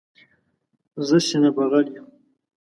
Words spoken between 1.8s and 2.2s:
یم.